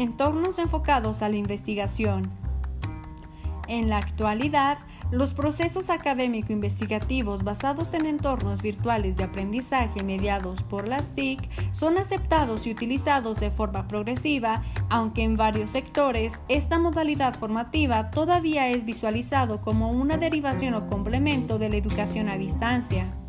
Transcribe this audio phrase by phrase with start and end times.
[0.00, 2.30] Entornos enfocados a la investigación.
[3.68, 4.78] En la actualidad,
[5.10, 12.66] los procesos académico-investigativos basados en entornos virtuales de aprendizaje mediados por las TIC son aceptados
[12.66, 19.60] y utilizados de forma progresiva, aunque en varios sectores esta modalidad formativa todavía es visualizado
[19.60, 23.19] como una derivación o complemento de la educación a distancia.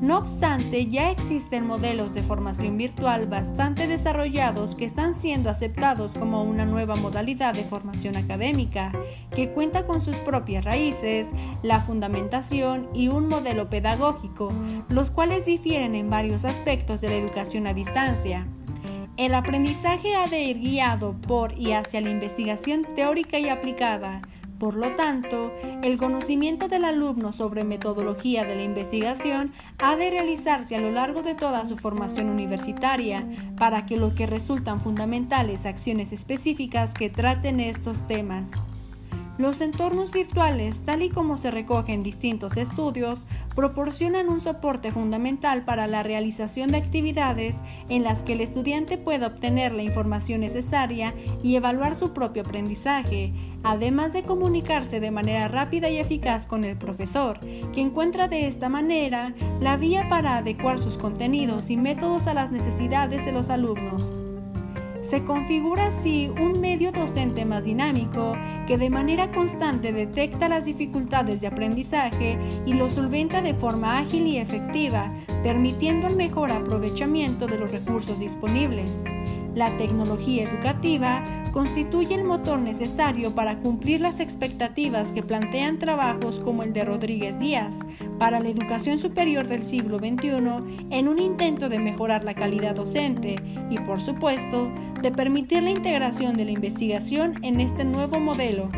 [0.00, 6.42] No obstante, ya existen modelos de formación virtual bastante desarrollados que están siendo aceptados como
[6.42, 8.92] una nueva modalidad de formación académica,
[9.30, 11.32] que cuenta con sus propias raíces,
[11.62, 14.50] la fundamentación y un modelo pedagógico,
[14.88, 18.46] los cuales difieren en varios aspectos de la educación a distancia.
[19.18, 24.22] El aprendizaje ha de ir guiado por y hacia la investigación teórica y aplicada,
[24.60, 30.76] por lo tanto, el conocimiento del alumno sobre metodología de la investigación ha de realizarse
[30.76, 36.12] a lo largo de toda su formación universitaria para que lo que resultan fundamentales acciones
[36.12, 38.52] específicas que traten estos temas.
[39.40, 45.64] Los entornos virtuales, tal y como se recoge en distintos estudios, proporcionan un soporte fundamental
[45.64, 47.56] para la realización de actividades
[47.88, 53.32] en las que el estudiante pueda obtener la información necesaria y evaluar su propio aprendizaje,
[53.62, 57.40] además de comunicarse de manera rápida y eficaz con el profesor,
[57.72, 62.52] que encuentra de esta manera la vía para adecuar sus contenidos y métodos a las
[62.52, 64.12] necesidades de los alumnos.
[65.02, 71.40] Se configura así un medio docente más dinámico que de manera constante detecta las dificultades
[71.40, 75.10] de aprendizaje y lo solventa de forma ágil y efectiva,
[75.42, 79.02] permitiendo el mejor aprovechamiento de los recursos disponibles.
[79.54, 86.62] La tecnología educativa constituye el motor necesario para cumplir las expectativas que plantean trabajos como
[86.62, 87.78] el de Rodríguez Díaz
[88.18, 93.34] para la educación superior del siglo XXI en un intento de mejorar la calidad docente
[93.68, 94.70] y, por supuesto,
[95.02, 98.68] de permitir la integración de la investigación en este nuevo modelo.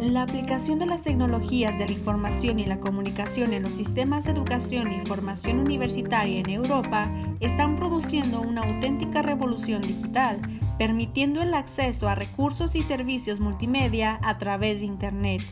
[0.00, 4.32] La aplicación de las tecnologías de la información y la comunicación en los sistemas de
[4.32, 7.10] educación y formación universitaria en Europa
[7.40, 10.40] están produciendo una auténtica revolución digital,
[10.78, 15.42] permitiendo el acceso a recursos y servicios multimedia a través de Internet.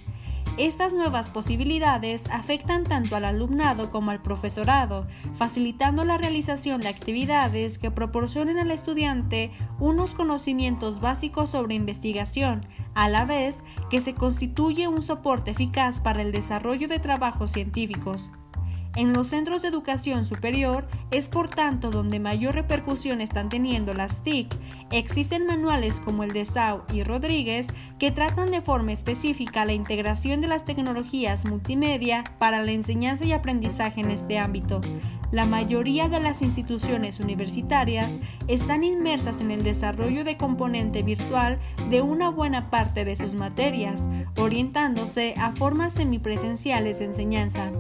[0.56, 7.78] Estas nuevas posibilidades afectan tanto al alumnado como al profesorado, facilitando la realización de actividades
[7.78, 9.50] que proporcionen al estudiante
[9.80, 16.22] unos conocimientos básicos sobre investigación, a la vez que se constituye un soporte eficaz para
[16.22, 18.30] el desarrollo de trabajos científicos.
[18.96, 24.22] En los centros de educación superior es por tanto donde mayor repercusión están teniendo las
[24.22, 24.54] TIC.
[24.92, 30.40] Existen manuales como el de Sau y Rodríguez que tratan de forma específica la integración
[30.40, 34.80] de las tecnologías multimedia para la enseñanza y aprendizaje en este ámbito.
[35.32, 41.58] La mayoría de las instituciones universitarias están inmersas en el desarrollo de componente virtual
[41.90, 47.72] de una buena parte de sus materias, orientándose a formas semipresenciales de enseñanza.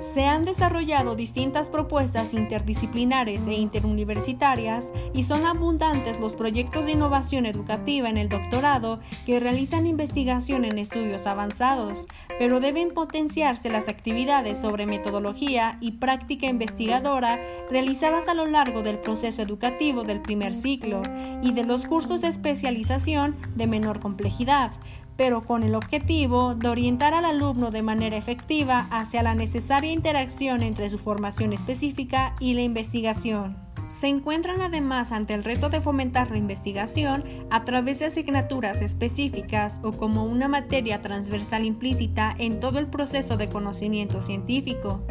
[0.00, 7.46] Se han desarrollado distintas propuestas interdisciplinares e interuniversitarias y son abundantes los proyectos de innovación
[7.46, 12.06] educativa en el doctorado que realizan investigación en estudios avanzados,
[12.38, 18.98] pero deben potenciarse las actividades sobre metodología y práctica investigadora realizadas a lo largo del
[18.98, 21.02] proceso educativo del primer ciclo
[21.42, 24.72] y de los cursos de especialización de menor complejidad,
[25.18, 30.62] pero con el objetivo de orientar al alumno de manera efectiva hacia la necesaria interacción
[30.62, 33.56] entre su formación específica y la investigación.
[33.88, 39.80] Se encuentran además ante el reto de fomentar la investigación a través de asignaturas específicas
[39.82, 45.02] o como una materia transversal implícita en todo el proceso de conocimiento científico.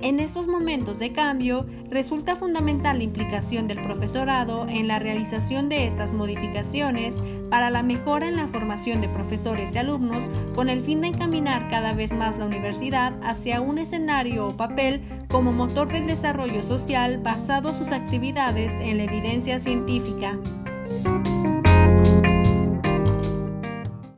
[0.00, 5.86] En estos momentos de cambio, resulta fundamental la implicación del profesorado en la realización de
[5.86, 11.02] estas modificaciones para la mejora en la formación de profesores y alumnos con el fin
[11.02, 16.06] de encaminar cada vez más la universidad hacia un escenario o papel como motor del
[16.06, 20.38] desarrollo social basado sus actividades en la evidencia científica.